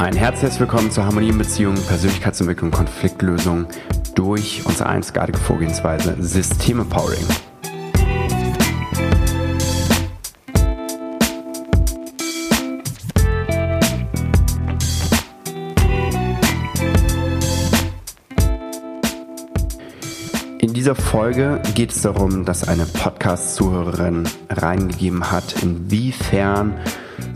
[0.00, 3.66] Ein herzliches Willkommen zur Harmonie in Beziehungen, Persönlichkeitsentwicklung, Konfliktlösung
[4.14, 7.26] durch unsere einzigartige Vorgehensweise Systeme Powering.
[20.60, 26.78] In dieser Folge geht es darum, dass eine Podcast-Zuhörerin reingegeben hat, inwiefern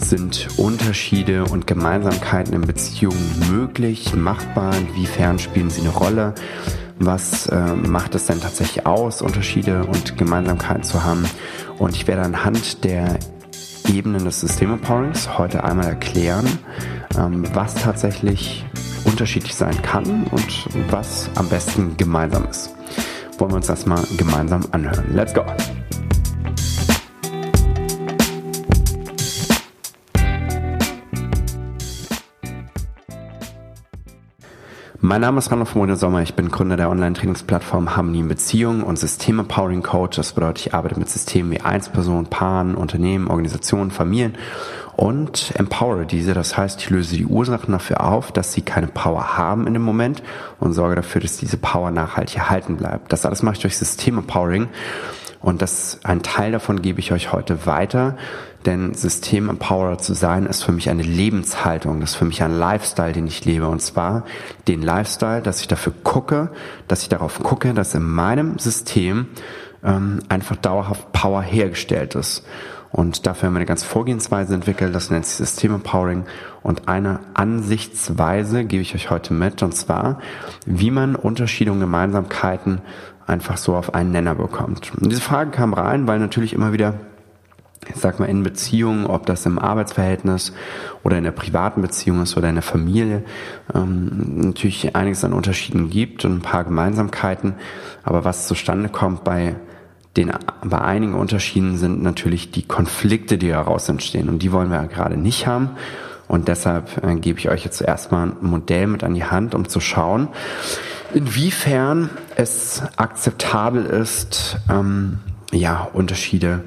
[0.03, 4.74] sind Unterschiede und Gemeinsamkeiten in Beziehungen möglich, machbar?
[4.77, 6.34] Inwiefern spielen sie eine Rolle?
[6.98, 11.24] Was äh, macht es denn tatsächlich aus, Unterschiede und Gemeinsamkeiten zu haben?
[11.79, 13.19] Und ich werde anhand der
[13.88, 16.46] Ebenen des System-Empowerings heute einmal erklären,
[17.19, 18.65] ähm, was tatsächlich
[19.05, 22.74] unterschiedlich sein kann und was am besten gemeinsam ist.
[23.38, 25.15] Wollen wir uns das mal gemeinsam anhören.
[25.15, 25.45] Let's go!
[35.12, 36.23] Mein Name ist Randolph Mode Sommer.
[36.23, 40.16] Ich bin Gründer der Online-Trainingsplattform Harmonie in Beziehungen und System-Empowering Coach.
[40.16, 44.38] Das bedeutet, ich arbeite mit Systemen wie Einzelpersonen, Paaren, Unternehmen, Organisationen, Familien
[44.96, 46.32] und empowere diese.
[46.32, 49.82] Das heißt, ich löse die Ursachen dafür auf, dass sie keine Power haben in dem
[49.82, 50.23] Moment
[50.60, 53.13] und sorge dafür, dass diese Power nachhaltig erhalten bleibt.
[53.13, 54.69] Das alles mache ich durch System-Empowering.
[55.43, 58.16] Und das, ein Teil davon gebe ich euch heute weiter,
[58.66, 62.57] denn System Empowerer zu sein ist für mich eine Lebenshaltung, das ist für mich ein
[62.57, 63.69] Lifestyle, den ich lebe.
[63.69, 64.25] Und zwar
[64.69, 66.50] den Lifestyle, dass ich dafür gucke,
[66.88, 69.27] dass ich darauf gucke, dass in meinem System
[69.84, 72.44] ähm, einfach dauerhaft Power hergestellt ist.
[72.91, 76.25] Und dafür haben wir eine ganze Vorgehensweise entwickelt, das nennt sich System Empowering.
[76.62, 80.21] Und eine Ansichtsweise gebe ich euch heute mit, und zwar,
[80.66, 82.82] wie man Unterschiede und Gemeinsamkeiten
[83.26, 84.93] einfach so auf einen Nenner bekommt.
[84.94, 86.94] Und diese Frage kam rein, weil natürlich immer wieder
[87.94, 90.53] ich sag mal, in Beziehungen, ob das im Arbeitsverhältnis
[91.03, 93.25] oder in der privaten Beziehung ist oder in der Familie,
[93.75, 97.54] ähm, natürlich einiges an Unterschieden gibt und ein paar Gemeinsamkeiten.
[98.03, 99.56] Aber was zustande kommt bei
[100.16, 100.31] den,
[100.64, 104.28] bei einigen Unterschieden sind natürlich die Konflikte, die daraus entstehen.
[104.28, 105.70] Und die wollen wir ja gerade nicht haben.
[106.28, 109.69] Und deshalb äh, gebe ich euch jetzt erstmal ein Modell mit an die Hand, um
[109.69, 110.28] zu schauen,
[111.14, 115.19] inwiefern es akzeptabel ist, ähm,
[115.53, 116.64] ja, Unterschiede,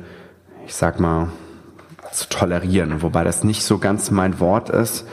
[0.66, 1.30] ich sag mal,
[2.12, 3.02] zu tolerieren.
[3.02, 5.06] Wobei das nicht so ganz mein Wort ist.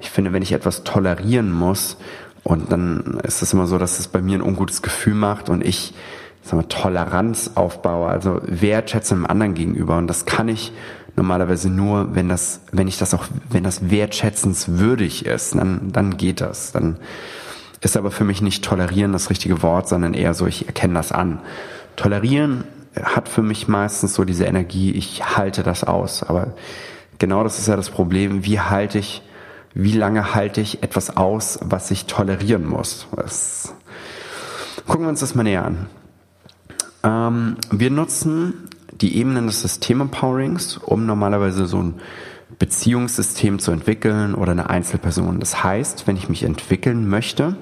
[0.00, 1.96] Ich finde, wenn ich etwas tolerieren muss,
[2.42, 5.64] und dann ist es immer so, dass es bei mir ein ungutes Gefühl macht und
[5.64, 5.94] ich
[6.42, 9.98] sag mal, Toleranz aufbaue, also Wertschätzung dem anderen gegenüber.
[9.98, 10.72] Und das kann ich
[11.16, 16.40] normalerweise nur, wenn das, wenn ich das auch, wenn das wertschätzenswürdig ist, dann, dann geht
[16.40, 16.70] das.
[16.70, 16.98] Dann
[17.80, 21.10] ist aber für mich nicht tolerieren das richtige Wort, sondern eher so, ich erkenne das
[21.10, 21.40] an.
[21.96, 22.62] Tolerieren
[23.02, 26.22] hat für mich meistens so diese Energie, ich halte das aus.
[26.22, 26.54] Aber
[27.18, 28.44] genau das ist ja das Problem.
[28.44, 29.22] Wie halte ich,
[29.74, 33.06] wie lange halte ich etwas aus, was ich tolerieren muss?
[33.14, 33.74] Das,
[34.86, 35.86] gucken wir uns das mal näher an.
[37.02, 38.68] Ähm, wir nutzen
[39.00, 41.94] die Ebenen des System-Empowerings, um normalerweise so ein
[42.58, 45.40] Beziehungssystem zu entwickeln oder eine Einzelperson.
[45.40, 47.56] Das heißt, wenn ich mich entwickeln möchte,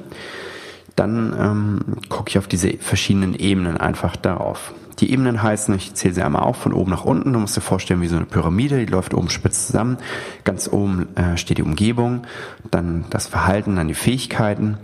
[0.97, 4.73] dann ähm, gucke ich auf diese verschiedenen Ebenen einfach darauf.
[5.01, 7.33] Die Ebenen heißen, ich zähle sie einmal auf, von oben nach unten.
[7.33, 9.99] Du musst dir vorstellen, wie so eine Pyramide, die läuft oben spitz zusammen.
[10.45, 12.23] Ganz oben äh, steht die Umgebung,
[12.71, 14.79] dann das Verhalten, dann die Fähigkeiten.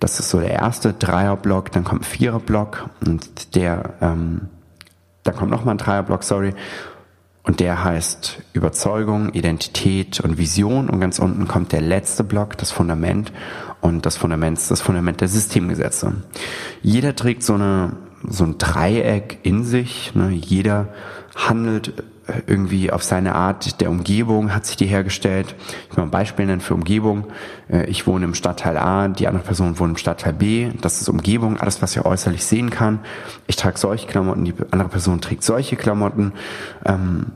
[0.00, 4.48] Das ist so der erste Dreierblock, dann kommt ein Viererblock und der, ähm,
[5.22, 6.54] dann kommt nochmal ein Dreierblock, sorry.
[7.44, 10.88] Und der heißt Überzeugung, Identität und Vision.
[10.88, 13.32] Und ganz unten kommt der letzte Block, das Fundament.
[13.80, 16.14] Und das Fundament ist das Fundament der Systemgesetze.
[16.82, 17.96] Jeder trägt so eine,
[18.28, 20.14] so ein Dreieck in sich.
[20.14, 20.30] Ne?
[20.30, 20.88] Jeder
[21.34, 22.04] handelt
[22.46, 25.54] irgendwie auf seine Art der Umgebung hat sich die hergestellt.
[25.90, 27.26] Ich will mal ein Beispiel nennen für Umgebung.
[27.68, 30.70] Äh, ich wohne im Stadtteil A, die andere Person wohnt im Stadtteil B.
[30.80, 33.00] Das ist Umgebung, alles, was ihr äußerlich sehen kann.
[33.46, 36.32] Ich trage solche Klamotten, die andere Person trägt solche Klamotten.
[36.84, 37.26] Ähm,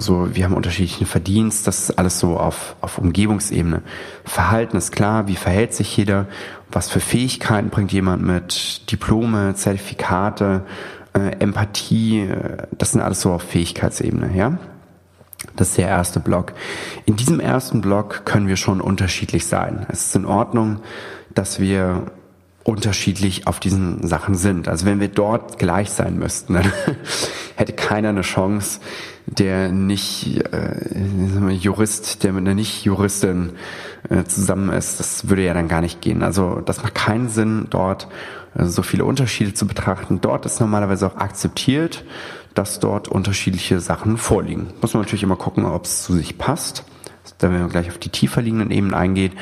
[0.00, 3.82] so, wir haben unterschiedlichen Verdienst, das ist alles so auf, auf Umgebungsebene.
[4.24, 6.26] Verhalten ist klar, wie verhält sich jeder,
[6.70, 10.62] was für Fähigkeiten bringt jemand mit, Diplome, Zertifikate,
[11.18, 14.58] äh, Empathie, äh, das sind alles so auf Fähigkeitsebene, ja.
[15.56, 16.52] Das ist der erste Block.
[17.04, 19.86] In diesem ersten Block können wir schon unterschiedlich sein.
[19.88, 20.80] Es ist in Ordnung,
[21.34, 22.10] dass wir
[22.68, 24.68] unterschiedlich auf diesen Sachen sind.
[24.68, 26.70] Also wenn wir dort gleich sein müssten, dann
[27.56, 28.80] hätte keiner eine Chance,
[29.24, 33.52] der nicht äh, Jurist, der mit einer Nicht-Juristin
[34.10, 35.00] äh, zusammen ist.
[35.00, 36.22] Das würde ja dann gar nicht gehen.
[36.22, 38.06] Also das macht keinen Sinn, dort
[38.54, 40.20] also so viele Unterschiede zu betrachten.
[40.20, 42.04] Dort ist normalerweise auch akzeptiert,
[42.52, 44.74] dass dort unterschiedliche Sachen vorliegen.
[44.82, 46.84] Muss man natürlich immer gucken, ob es zu sich passt.
[47.38, 49.32] dann werden wir gleich auf die tiefer liegenden Ebenen eingehen.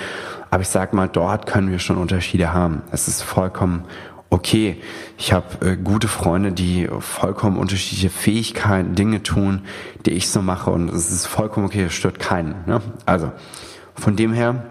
[0.50, 2.82] Aber ich sag mal, dort können wir schon Unterschiede haben.
[2.92, 3.84] Es ist vollkommen
[4.30, 4.80] okay.
[5.18, 9.62] Ich habe äh, gute Freunde, die vollkommen unterschiedliche Fähigkeiten, Dinge tun,
[10.04, 12.54] die ich so mache und es ist vollkommen okay, das stört keinen.
[12.66, 12.80] Ne?
[13.04, 13.32] Also
[13.94, 14.70] von dem her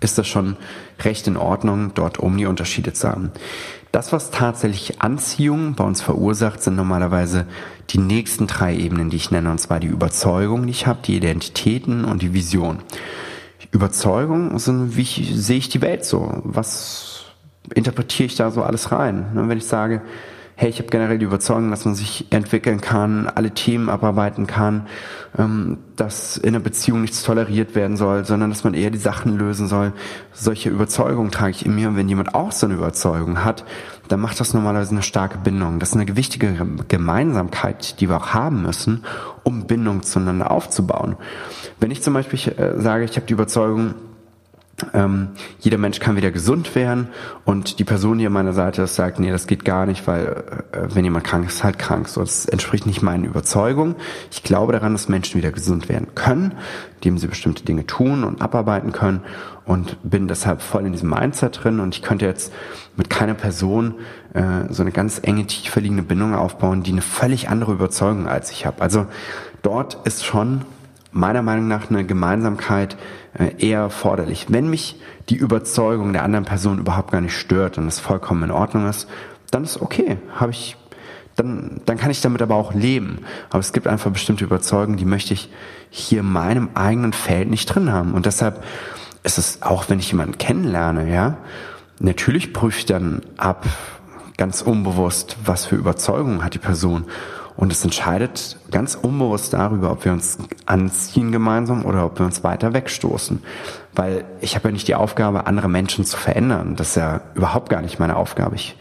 [0.00, 0.56] ist das schon
[1.00, 3.32] recht in Ordnung, dort um die Unterschiede zu haben.
[3.90, 7.46] Das, was tatsächlich Anziehung bei uns verursacht, sind normalerweise
[7.90, 11.16] die nächsten drei Ebenen, die ich nenne, und zwar die Überzeugung, die ich habe, die
[11.16, 12.80] Identitäten und die Vision.
[13.70, 16.40] Überzeugung sind, wie ich, sehe ich die Welt so?
[16.44, 17.24] Was
[17.74, 19.32] interpretiere ich da so alles rein?
[19.34, 20.02] Ne, wenn ich sage,
[20.60, 24.88] hey, ich habe generell die Überzeugung, dass man sich entwickeln kann, alle Themen abarbeiten kann,
[25.38, 29.38] ähm, dass in einer Beziehung nichts toleriert werden soll, sondern dass man eher die Sachen
[29.38, 29.92] lösen soll.
[30.32, 31.86] Solche Überzeugungen trage ich in mir.
[31.86, 33.64] Und wenn jemand auch so eine Überzeugung hat,
[34.08, 35.78] dann macht das normalerweise eine starke Bindung.
[35.78, 36.52] Das ist eine gewichtige
[36.88, 39.04] Gemeinsamkeit, die wir auch haben müssen,
[39.44, 41.14] um Bindung zueinander aufzubauen.
[41.78, 43.94] Wenn ich zum Beispiel äh, sage, ich habe die Überzeugung,
[44.94, 47.08] ähm, jeder Mensch kann wieder gesund werden
[47.44, 50.44] und die Person, die an meiner Seite ist, sagt, nee, das geht gar nicht, weil
[50.72, 52.08] äh, wenn jemand krank ist, halt krank.
[52.08, 53.96] So, das entspricht nicht meinen Überzeugungen.
[54.30, 56.54] Ich glaube daran, dass Menschen wieder gesund werden können,
[56.96, 59.22] indem sie bestimmte Dinge tun und abarbeiten können
[59.64, 62.52] und bin deshalb voll in diesem Mindset drin und ich könnte jetzt
[62.96, 63.94] mit keiner Person
[64.32, 68.52] äh, so eine ganz enge, tiefer liegende Bindung aufbauen, die eine völlig andere Überzeugung als
[68.52, 68.80] ich habe.
[68.80, 69.06] Also
[69.62, 70.62] dort ist schon
[71.10, 72.96] meiner Meinung nach eine Gemeinsamkeit
[73.34, 74.46] äh, eher erforderlich.
[74.48, 78.50] Wenn mich die Überzeugung der anderen Person überhaupt gar nicht stört und es vollkommen in
[78.50, 79.08] Ordnung ist,
[79.50, 80.76] dann ist okay, habe ich
[81.36, 83.20] dann, dann kann ich damit aber auch leben.
[83.50, 85.50] Aber es gibt einfach bestimmte Überzeugungen, die möchte ich
[85.90, 88.12] hier in meinem eigenen Feld nicht drin haben.
[88.12, 88.64] Und deshalb
[89.22, 91.38] ist es auch, wenn ich jemanden kennenlerne, ja,
[92.00, 93.66] natürlich prüfe ich dann ab,
[94.36, 97.04] ganz unbewusst, was für Überzeugungen hat die Person.
[97.58, 102.44] Und es entscheidet ganz unbewusst darüber, ob wir uns anziehen gemeinsam oder ob wir uns
[102.44, 103.42] weiter wegstoßen.
[103.96, 106.76] Weil ich habe ja nicht die Aufgabe, andere Menschen zu verändern.
[106.76, 108.54] Das ist ja überhaupt gar nicht meine Aufgabe.
[108.54, 108.76] Ich,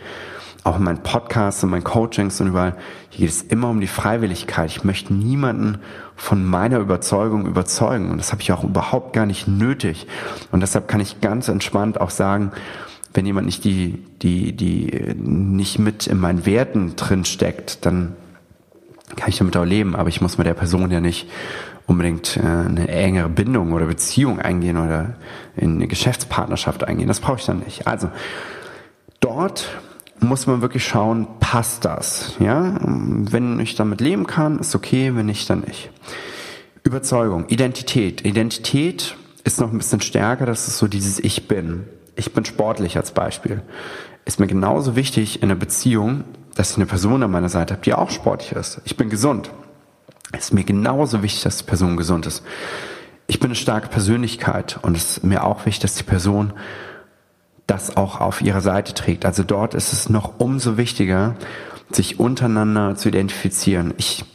[0.63, 2.75] auch in meinen Podcasts und meinen Coachings und überall,
[3.09, 4.69] hier geht es immer um die Freiwilligkeit.
[4.69, 5.79] Ich möchte niemanden
[6.15, 8.11] von meiner Überzeugung überzeugen.
[8.11, 10.05] Und das habe ich auch überhaupt gar nicht nötig.
[10.51, 12.51] Und deshalb kann ich ganz entspannt auch sagen,
[13.11, 18.13] wenn jemand nicht die, die, die nicht mit in meinen Werten drin steckt, dann
[19.15, 21.27] kann ich damit auch leben, aber ich muss mit der Person ja nicht
[21.85, 25.15] unbedingt äh, eine engere Bindung oder Beziehung eingehen oder
[25.55, 27.07] in eine Geschäftspartnerschaft eingehen.
[27.07, 27.87] Das brauche ich dann nicht.
[27.87, 28.09] Also
[29.19, 29.69] dort
[30.19, 32.35] muss man wirklich schauen, passt das?
[32.39, 35.89] Ja, wenn ich damit leben kann, ist okay, wenn nicht, dann nicht.
[36.83, 38.25] Überzeugung, Identität.
[38.25, 41.85] Identität ist noch ein bisschen stärker, das ist so dieses Ich bin.
[42.15, 43.61] Ich bin sportlich als Beispiel.
[44.25, 46.23] Ist mir genauso wichtig in einer Beziehung
[46.57, 48.81] dass ich eine Person an meiner Seite habe, die auch sportlich ist.
[48.83, 49.51] Ich bin gesund.
[50.31, 52.43] Es ist mir genauso wichtig, dass die Person gesund ist.
[53.27, 56.53] Ich bin eine starke Persönlichkeit und es ist mir auch wichtig, dass die Person
[57.67, 59.25] das auch auf ihrer Seite trägt.
[59.25, 61.35] Also dort ist es noch umso wichtiger,
[61.91, 63.93] sich untereinander zu identifizieren.
[63.97, 64.25] Ich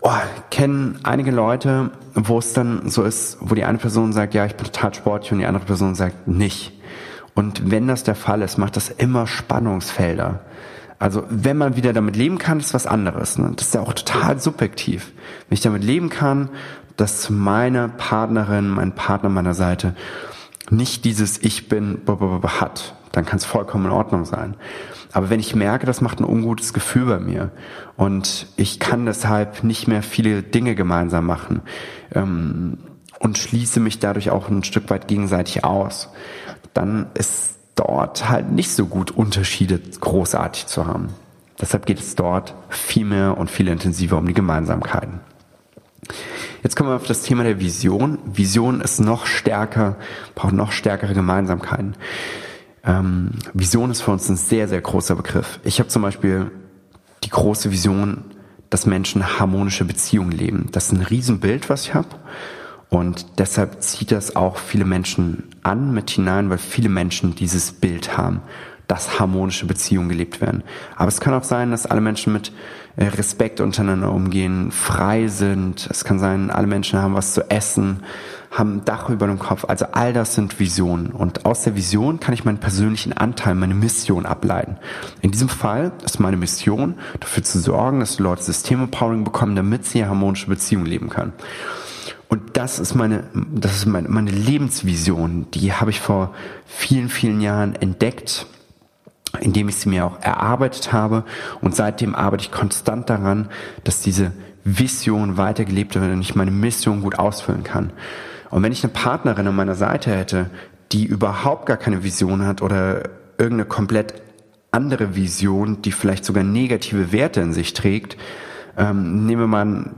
[0.00, 0.10] oh,
[0.50, 4.54] kenne einige Leute, wo es dann so ist, wo die eine Person sagt, ja, ich
[4.54, 6.72] bin total sportlich und die andere Person sagt nicht.
[7.36, 10.40] Und wenn das der Fall ist, macht das immer Spannungsfelder.
[10.98, 13.38] Also wenn man wieder damit leben kann, ist was anderes.
[13.38, 13.52] Ne?
[13.54, 15.12] Das ist ja auch total subjektiv.
[15.48, 16.48] Wenn ich damit leben kann,
[16.96, 19.94] dass meine Partnerin, mein Partner meiner Seite
[20.70, 24.56] nicht dieses Ich bin hat, dann kann es vollkommen in Ordnung sein.
[25.12, 27.50] Aber wenn ich merke, das macht ein ungutes Gefühl bei mir
[27.96, 31.62] und ich kann deshalb nicht mehr viele Dinge gemeinsam machen
[32.12, 32.78] ähm,
[33.18, 36.10] und schließe mich dadurch auch ein Stück weit gegenseitig aus,
[36.76, 41.08] dann ist dort halt nicht so gut Unterschiede großartig zu haben.
[41.60, 45.20] Deshalb geht es dort viel mehr und viel intensiver um die Gemeinsamkeiten.
[46.62, 48.18] Jetzt kommen wir auf das Thema der Vision.
[48.26, 49.96] Vision ist noch stärker,
[50.34, 51.96] braucht noch stärkere Gemeinsamkeiten.
[52.84, 55.60] Ähm, Vision ist für uns ein sehr, sehr großer Begriff.
[55.64, 56.50] Ich habe zum Beispiel
[57.24, 58.24] die große Vision,
[58.70, 60.68] dass Menschen harmonische Beziehungen leben.
[60.72, 62.08] Das ist ein Riesenbild, was ich habe.
[62.88, 68.16] Und deshalb zieht das auch viele Menschen an mit hinein, weil viele Menschen dieses Bild
[68.16, 68.40] haben,
[68.86, 70.62] dass harmonische Beziehungen gelebt werden.
[70.94, 72.52] Aber es kann auch sein, dass alle Menschen mit
[72.94, 75.88] äh, Respekt untereinander umgehen, frei sind.
[75.90, 78.04] Es kann sein, alle Menschen haben was zu essen,
[78.52, 79.64] haben ein Dach über dem Kopf.
[79.66, 81.08] Also all das sind Visionen.
[81.08, 84.76] Und aus der Vision kann ich meinen persönlichen Anteil, meine Mission ableiten.
[85.20, 89.84] In diesem Fall ist meine Mission, dafür zu sorgen, dass die Leute Systemempowering bekommen, damit
[89.84, 91.32] sie harmonische Beziehungen leben können.
[92.28, 95.46] Und das ist meine, das ist meine, meine Lebensvision.
[95.52, 96.34] Die habe ich vor
[96.66, 98.46] vielen, vielen Jahren entdeckt,
[99.40, 101.24] indem ich sie mir auch erarbeitet habe.
[101.60, 103.48] Und seitdem arbeite ich konstant daran,
[103.84, 104.32] dass diese
[104.64, 107.92] Vision weitergelebt wird und ich meine Mission gut ausfüllen kann.
[108.50, 110.50] Und wenn ich eine Partnerin an meiner Seite hätte,
[110.92, 114.14] die überhaupt gar keine Vision hat oder irgendeine komplett
[114.72, 118.16] andere Vision, die vielleicht sogar negative Werte in sich trägt,
[118.76, 119.90] ähm, nehmen wir mal,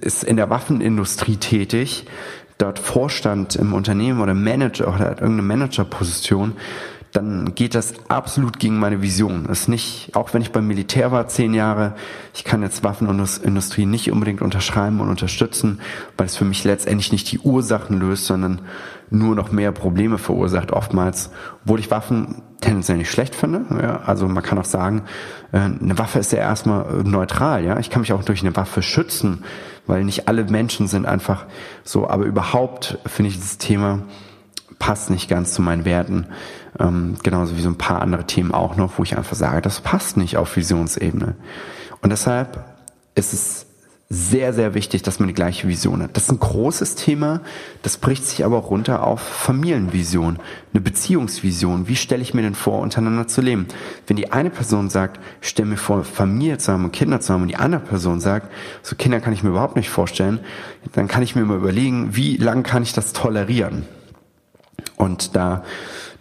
[0.00, 2.06] ist in der Waffenindustrie tätig,
[2.58, 6.54] dort Vorstand im Unternehmen oder Manager oder irgendeine Managerposition,
[7.14, 9.44] dann geht das absolut gegen meine Vision.
[9.46, 11.94] Das ist nicht, auch wenn ich beim Militär war, zehn Jahre,
[12.34, 15.80] ich kann jetzt Waffenindustrie nicht unbedingt unterschreiben und unterstützen,
[16.18, 18.62] weil es für mich letztendlich nicht die Ursachen löst, sondern
[19.10, 21.30] nur noch mehr Probleme verursacht oftmals,
[21.62, 23.64] obwohl ich Waffen tendenziell nicht schlecht finde.
[23.80, 25.02] Ja, also man kann auch sagen,
[25.52, 27.64] äh, eine Waffe ist ja erstmal neutral.
[27.64, 29.44] Ja, ich kann mich auch durch eine Waffe schützen,
[29.86, 31.46] weil nicht alle Menschen sind einfach
[31.84, 32.08] so.
[32.08, 34.00] Aber überhaupt finde ich dieses Thema
[34.78, 36.26] passt nicht ganz zu meinen Werten.
[36.78, 39.80] Ähm, genauso wie so ein paar andere Themen auch noch, wo ich einfach sage, das
[39.80, 41.34] passt nicht auf Visionsebene.
[42.02, 42.64] Und deshalb
[43.14, 43.66] ist es
[44.10, 46.16] sehr, sehr wichtig, dass man die gleiche Vision hat.
[46.16, 47.40] Das ist ein großes Thema,
[47.82, 50.38] das bricht sich aber auch runter auf Familienvision,
[50.72, 51.88] eine Beziehungsvision.
[51.88, 53.66] Wie stelle ich mir denn vor, untereinander zu leben?
[54.06, 57.42] Wenn die eine Person sagt, stell mir vor, Familie zu haben und Kinder zu haben,
[57.42, 58.52] und die andere Person sagt,
[58.82, 60.40] so Kinder kann ich mir überhaupt nicht vorstellen,
[60.92, 63.84] dann kann ich mir mal überlegen, wie lang kann ich das tolerieren?
[64.96, 65.64] Und da,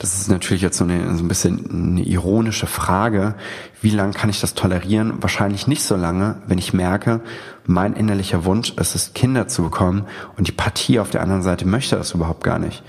[0.03, 3.35] das ist natürlich jetzt so, eine, so ein bisschen eine ironische Frage,
[3.81, 5.23] wie lange kann ich das tolerieren?
[5.23, 7.21] Wahrscheinlich nicht so lange, wenn ich merke,
[7.65, 10.05] mein innerlicher Wunsch ist es, Kinder zu bekommen
[10.35, 12.83] und die Partie auf der anderen Seite möchte das überhaupt gar nicht.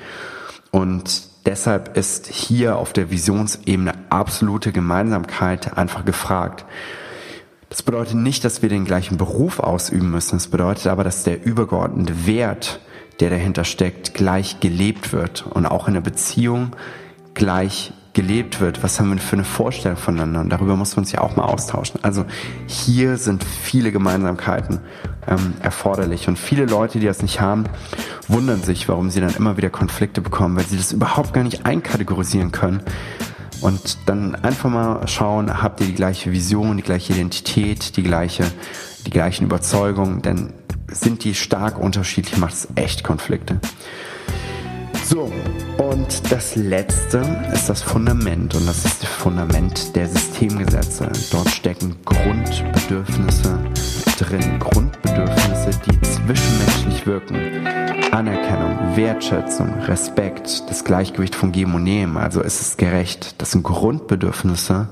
[0.72, 6.64] Und deshalb ist hier auf der Visionsebene absolute Gemeinsamkeit einfach gefragt.
[7.68, 10.34] Das bedeutet nicht, dass wir den gleichen Beruf ausüben müssen.
[10.34, 12.80] Das bedeutet aber, dass der übergeordnete Wert
[13.20, 16.74] der dahinter steckt, gleich gelebt wird und auch in der Beziehung
[17.34, 18.82] gleich gelebt wird.
[18.82, 20.40] Was haben wir für eine Vorstellung voneinander?
[20.40, 22.00] Und darüber muss man sich auch mal austauschen.
[22.02, 22.24] Also
[22.66, 24.78] hier sind viele Gemeinsamkeiten
[25.26, 26.28] ähm, erforderlich.
[26.28, 27.64] Und viele Leute, die das nicht haben,
[28.28, 31.66] wundern sich, warum sie dann immer wieder Konflikte bekommen, weil sie das überhaupt gar nicht
[31.66, 32.82] einkategorisieren können.
[33.60, 38.44] Und dann einfach mal schauen, habt ihr die gleiche Vision, die gleiche Identität, die gleiche,
[39.06, 40.52] die gleichen Überzeugungen, denn
[40.88, 43.60] sind die stark unterschiedlich, macht es echt Konflikte.
[45.04, 45.30] So,
[45.78, 47.18] und das letzte
[47.52, 51.10] ist das Fundament und das ist das Fundament der Systemgesetze.
[51.30, 53.58] Dort stecken Grundbedürfnisse
[54.18, 57.36] drin, Grundbedürfnisse, die zwischenmenschlich wirken.
[58.12, 63.40] Anerkennung, Wertschätzung, Respekt, das Gleichgewicht von Geben und Nehmen, also ist es gerecht.
[63.42, 64.88] Das sind Grundbedürfnisse,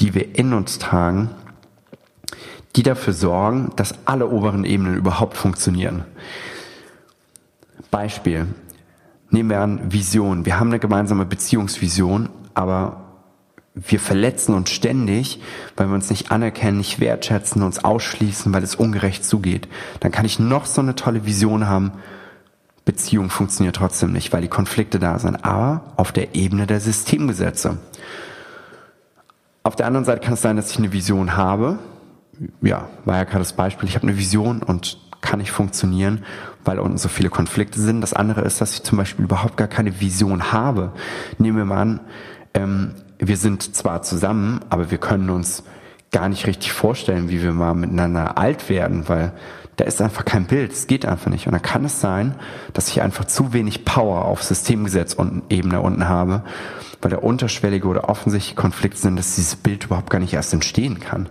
[0.00, 1.30] die wir in uns tragen
[2.76, 6.04] die dafür sorgen, dass alle oberen Ebenen überhaupt funktionieren.
[7.90, 8.46] Beispiel.
[9.30, 10.46] Nehmen wir an Vision.
[10.46, 13.04] Wir haben eine gemeinsame Beziehungsvision, aber
[13.74, 15.40] wir verletzen uns ständig,
[15.76, 19.68] weil wir uns nicht anerkennen, nicht wertschätzen, uns ausschließen, weil es ungerecht zugeht.
[20.00, 21.92] Dann kann ich noch so eine tolle Vision haben.
[22.84, 25.44] Beziehung funktioniert trotzdem nicht, weil die Konflikte da sind.
[25.44, 27.78] Aber auf der Ebene der Systemgesetze.
[29.62, 31.78] Auf der anderen Seite kann es sein, dass ich eine Vision habe,
[32.62, 36.24] ja, war ja gerade das Beispiel, ich habe eine Vision und kann nicht funktionieren,
[36.64, 38.00] weil unten so viele Konflikte sind.
[38.00, 40.92] Das andere ist, dass ich zum Beispiel überhaupt gar keine Vision habe.
[41.38, 42.00] Nehmen wir mal an,
[42.54, 45.64] ähm, wir sind zwar zusammen, aber wir können uns
[46.10, 49.32] gar nicht richtig vorstellen, wie wir mal miteinander alt werden, weil
[49.76, 51.46] da ist einfach kein Bild, es geht einfach nicht.
[51.46, 52.34] Und dann kann es sein,
[52.72, 56.42] dass ich einfach zu wenig Power auf Systemgesetz und Ebene unten habe,
[57.00, 60.98] weil der unterschwellige oder offensichtliche Konflikt sind, dass dieses Bild überhaupt gar nicht erst entstehen
[60.98, 61.28] kann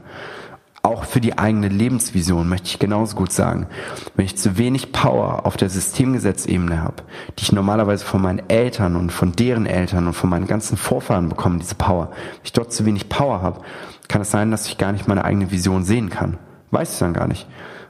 [0.87, 3.67] auch für die eigene Lebensvision möchte ich genauso gut sagen.
[4.15, 7.03] Wenn ich zu wenig Power auf der Systemgesetzebene habe,
[7.37, 11.27] die ich normalerweise von meinen Eltern und von deren Eltern und von meinen ganzen Vorfahren
[11.27, 13.61] bekomme, diese Power, wenn ich dort zu wenig Power habe,
[14.07, 16.37] kann es sein, dass ich gar nicht meine eigene Vision sehen kann.
[16.71, 17.47] Weiß ich dann gar nicht.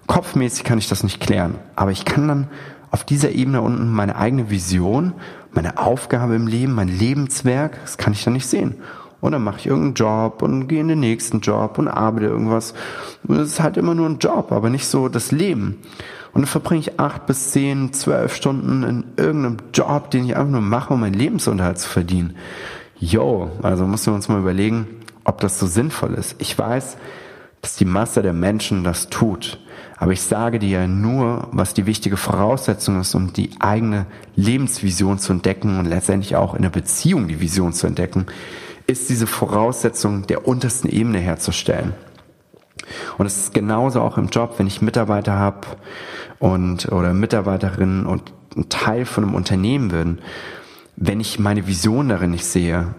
[0.08, 2.48] Kopfmäßig kann ich das nicht klären, aber ich kann dann
[2.90, 5.14] auf dieser Ebene unten meine eigene Vision,
[5.52, 8.76] meine Aufgabe im Leben, mein Lebenswerk, das kann ich dann nicht sehen.
[9.20, 12.74] Und dann mache ich irgendeinen Job und gehe in den nächsten Job und arbeite irgendwas.
[13.28, 15.78] Und es ist halt immer nur ein Job, aber nicht so das Leben.
[16.34, 20.52] Und dann verbringe ich acht bis zehn, zwölf Stunden in irgendeinem Job, den ich einfach
[20.52, 22.36] nur mache, um meinen Lebensunterhalt zu verdienen.
[23.00, 24.88] Yo, also müssen wir uns mal überlegen,
[25.24, 26.36] ob das so sinnvoll ist.
[26.38, 26.98] Ich weiß,
[27.62, 29.60] dass die Masse der Menschen das tut.
[29.98, 34.06] Aber ich sage dir ja nur, was die wichtige Voraussetzung ist, um die eigene
[34.36, 38.28] Lebensvision zu entdecken und letztendlich auch in der Beziehung die Vision zu entdecken
[38.88, 41.94] ist diese Voraussetzung der untersten Ebene herzustellen.
[43.18, 45.68] Und es ist genauso auch im Job, wenn ich Mitarbeiter habe
[46.40, 50.20] und oder Mitarbeiterinnen und ein Teil von einem Unternehmen bin,
[50.96, 52.96] wenn ich meine Vision darin nicht sehe,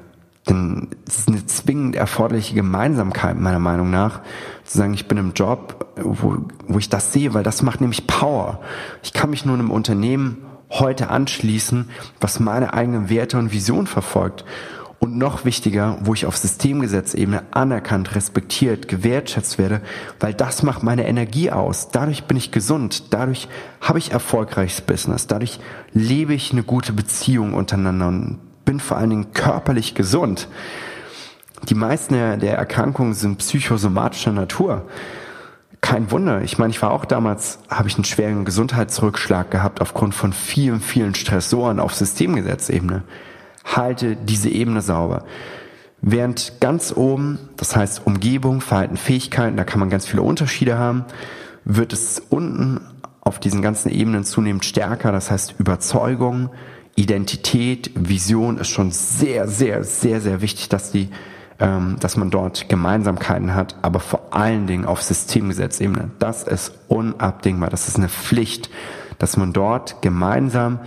[0.49, 4.21] Denn es ist eine zwingend erforderliche Gemeinsamkeit meiner Meinung nach,
[4.65, 8.07] zu sagen, ich bin im Job, wo, wo ich das sehe, weil das macht nämlich
[8.07, 8.61] Power.
[9.03, 10.39] Ich kann mich nur einem Unternehmen
[10.71, 11.91] heute anschließen,
[12.21, 14.45] was meine eigenen Werte und Vision verfolgt.
[15.01, 19.81] Und noch wichtiger, wo ich auf Systemgesetzebene anerkannt, respektiert, gewertschätzt werde,
[20.19, 21.91] weil das macht meine Energie aus.
[21.91, 23.49] Dadurch bin ich gesund, dadurch
[23.81, 25.61] habe ich erfolgreiches Business, dadurch
[25.93, 30.49] lebe ich eine gute Beziehung untereinander und bin vor allen Dingen körperlich gesund.
[31.69, 34.89] Die meisten der Erkrankungen sind psychosomatischer Natur.
[35.81, 36.43] Kein Wunder.
[36.43, 40.81] Ich meine, ich war auch damals, habe ich einen schweren Gesundheitsrückschlag gehabt aufgrund von vielen,
[40.81, 43.05] vielen Stressoren auf Systemgesetzebene
[43.77, 45.25] halte diese Ebene sauber.
[46.01, 51.05] Während ganz oben, das heißt Umgebung, Verhalten, Fähigkeiten, da kann man ganz viele Unterschiede haben,
[51.65, 52.81] wird es unten
[53.21, 56.51] auf diesen ganzen Ebenen zunehmend stärker, das heißt Überzeugung,
[56.95, 61.11] Identität, Vision ist schon sehr, sehr, sehr, sehr wichtig, dass die,
[61.61, 66.11] ähm, dass man dort Gemeinsamkeiten hat, aber vor allen Dingen auf Systemgesetzebene.
[66.19, 68.71] Das ist unabdingbar, das ist eine Pflicht,
[69.19, 70.81] dass man dort gemeinsam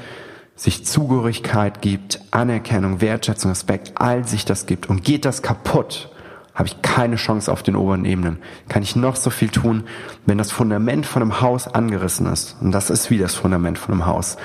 [0.62, 4.91] sich Zugehörigkeit gibt, Anerkennung, Wertschätzung, Respekt, all sich das gibt.
[4.91, 6.12] Und geht das kaputt,
[6.53, 8.38] habe ich keine Chance auf den oberen Ebenen.
[8.70, 9.86] Kann ich noch so viel tun,
[10.27, 12.58] wenn das Fundament von einem Haus angerissen ist.
[12.62, 14.38] Und das ist wie das Fundament von einem Haus.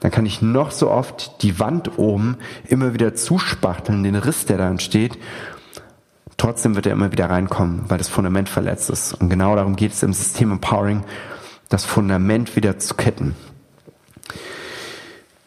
[0.00, 2.36] Dann kann ich noch so oft die Wand oben
[2.68, 5.16] immer wieder zuspachteln, den Riss, der da entsteht.
[6.36, 9.14] Trotzdem wird er immer wieder reinkommen, weil das Fundament verletzt ist.
[9.14, 11.04] Und genau darum geht es im System Empowering,
[11.70, 13.34] das Fundament wieder zu kitten.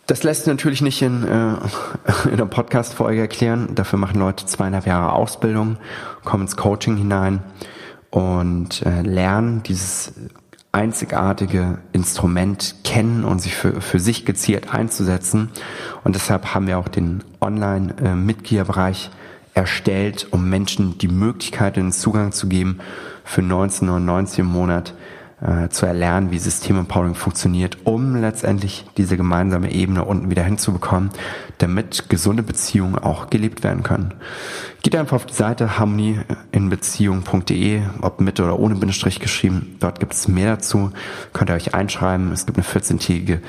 [0.08, 1.28] Das lässt natürlich nicht in, äh,
[2.26, 3.76] in einer Podcast-Folge erklären.
[3.76, 5.78] Dafür machen Leute zweieinhalb Jahre Ausbildung,
[6.24, 7.44] kommen ins Coaching hinein
[8.10, 10.14] und äh, lernen dieses
[10.72, 15.50] einzigartige Instrument kennen und sich für, für sich gezielt einzusetzen.
[16.04, 19.10] Und deshalb haben wir auch den Online-Mitgliederbereich
[19.56, 22.80] erstellt, um Menschen die Möglichkeit, den Zugang zu geben,
[23.26, 24.94] für 19,99 im Monat
[25.42, 31.12] äh, zu erlernen, wie System Empowering funktioniert, um letztendlich diese gemeinsame Ebene unten wieder hinzubekommen,
[31.60, 34.16] damit gesunde Beziehungen auch gelebt werden können.
[34.82, 39.76] Geht einfach auf die Seite harmonieinbeziehung.de, ob mit oder ohne Bindestrich geschrieben.
[39.80, 40.92] Dort gibt es mehr dazu.
[41.34, 42.32] Könnt ihr euch einschreiben.
[42.32, 43.42] Es gibt eine 14-tägige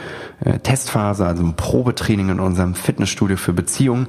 [0.45, 4.09] äh, Testphase, also ein Probetraining in unserem Fitnessstudio für Beziehungen.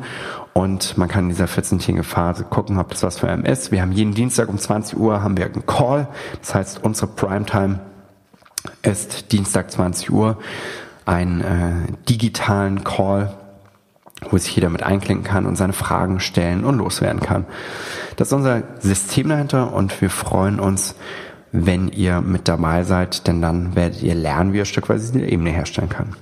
[0.59, 3.71] Und man kann in dieser 14-tägigen Phase gucken, ob das was für einen ist.
[3.71, 6.09] Wir haben jeden Dienstag um 20 Uhr haben wir einen Call.
[6.41, 7.79] Das heißt, unsere Primetime
[8.81, 10.37] ist Dienstag 20 Uhr.
[11.05, 13.33] Einen äh, digitalen Call
[14.29, 17.45] wo sich jeder mit einklinken kann und seine Fragen stellen und loswerden kann.
[18.17, 20.93] Das ist unser System dahinter und wir freuen uns,
[21.51, 25.49] wenn ihr mit dabei seid, denn dann werdet ihr lernen, wie ihr stückweise diese Ebene
[25.49, 26.15] herstellen kann.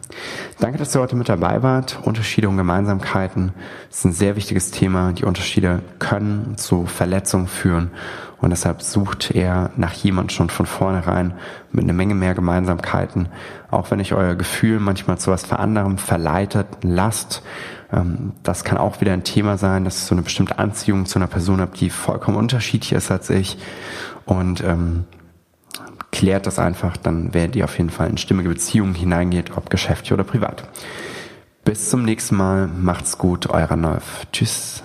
[0.59, 1.99] Danke, dass ihr heute mit dabei wart.
[2.03, 3.51] Unterschiede und Gemeinsamkeiten
[3.89, 5.11] ist ein sehr wichtiges Thema.
[5.11, 7.91] Die Unterschiede können zu Verletzungen führen
[8.39, 11.33] und deshalb sucht er nach jemand schon von vornherein
[11.71, 13.29] mit einer Menge mehr Gemeinsamkeiten.
[13.71, 17.41] Auch wenn ich euer Gefühl manchmal zu was für anderem verleitet lasst,
[17.91, 21.17] ähm, das kann auch wieder ein Thema sein, dass ich so eine bestimmte Anziehung zu
[21.17, 23.57] einer Person habe, die vollkommen unterschiedlich ist als ich.
[24.25, 25.05] Und ähm,
[26.11, 30.13] klärt das einfach, dann werdet ihr auf jeden Fall in stimmige Beziehungen hineingeht, ob geschäftlich
[30.13, 30.67] oder privat.
[31.63, 34.25] Bis zum nächsten Mal, macht's gut, euer Neuf.
[34.31, 34.83] Tschüss.